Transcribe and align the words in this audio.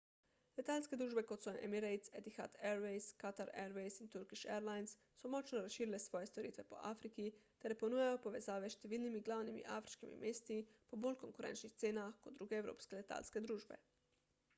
letalske 0.59 0.97
družbe 0.99 1.21
kot 1.31 1.43
so 1.47 1.51
emirates 1.65 2.13
etihad 2.19 2.55
airways 2.69 3.09
qatar 3.23 3.51
airways 3.65 3.97
in 4.07 4.09
turkish 4.15 4.49
airlines 4.55 4.95
so 5.21 5.31
močno 5.35 5.61
razširile 5.67 5.99
svoje 6.07 6.31
storitve 6.31 6.65
po 6.73 6.79
afriki 6.95 7.27
ter 7.65 7.75
ponujajo 7.85 8.17
povezave 8.27 8.73
s 8.75 8.79
številnimi 8.79 9.21
glavnimi 9.31 9.65
afriškimi 9.79 10.19
mesti 10.27 10.61
po 10.91 11.01
bolj 11.07 11.21
konkurenčnih 11.29 11.77
cenah 11.87 12.19
kot 12.27 12.41
druge 12.43 12.59
evropske 12.67 13.01
letalske 13.03 13.45
družbe 13.49 13.79